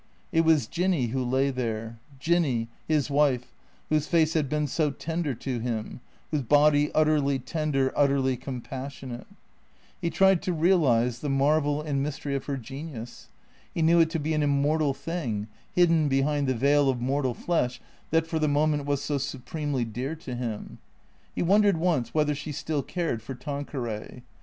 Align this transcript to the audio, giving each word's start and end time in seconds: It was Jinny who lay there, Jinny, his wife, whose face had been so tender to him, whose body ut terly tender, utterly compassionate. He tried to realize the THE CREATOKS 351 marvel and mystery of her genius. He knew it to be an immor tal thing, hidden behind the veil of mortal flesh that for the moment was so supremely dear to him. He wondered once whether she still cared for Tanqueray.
It 0.31 0.41
was 0.41 0.65
Jinny 0.65 1.09
who 1.09 1.23
lay 1.23 1.51
there, 1.51 1.99
Jinny, 2.19 2.69
his 2.87 3.11
wife, 3.11 3.53
whose 3.89 4.07
face 4.07 4.33
had 4.33 4.49
been 4.49 4.65
so 4.65 4.89
tender 4.89 5.35
to 5.35 5.59
him, 5.59 5.99
whose 6.31 6.41
body 6.41 6.91
ut 6.93 7.05
terly 7.05 7.37
tender, 7.39 7.93
utterly 7.95 8.35
compassionate. 8.35 9.27
He 10.01 10.09
tried 10.09 10.41
to 10.41 10.53
realize 10.53 11.19
the 11.19 11.29
THE 11.29 11.35
CREATOKS 11.37 11.37
351 11.37 11.37
marvel 11.37 11.81
and 11.91 12.01
mystery 12.01 12.35
of 12.35 12.45
her 12.45 12.57
genius. 12.57 13.27
He 13.75 13.83
knew 13.83 13.99
it 13.99 14.09
to 14.09 14.19
be 14.19 14.33
an 14.33 14.41
immor 14.41 14.79
tal 14.79 14.95
thing, 14.95 15.45
hidden 15.75 16.07
behind 16.07 16.47
the 16.47 16.55
veil 16.55 16.89
of 16.89 16.99
mortal 16.99 17.35
flesh 17.35 17.79
that 18.09 18.25
for 18.25 18.39
the 18.39 18.47
moment 18.47 18.85
was 18.87 19.03
so 19.03 19.19
supremely 19.19 19.85
dear 19.85 20.15
to 20.15 20.33
him. 20.33 20.79
He 21.35 21.43
wondered 21.43 21.77
once 21.77 22.11
whether 22.11 22.33
she 22.33 22.51
still 22.51 22.81
cared 22.81 23.21
for 23.21 23.35
Tanqueray. 23.35 24.23